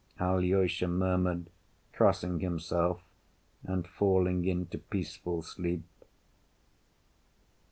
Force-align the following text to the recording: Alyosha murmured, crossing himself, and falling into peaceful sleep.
Alyosha 0.19 0.87
murmured, 0.87 1.51
crossing 1.93 2.39
himself, 2.39 3.03
and 3.63 3.87
falling 3.87 4.45
into 4.45 4.79
peaceful 4.79 5.43
sleep. 5.43 5.83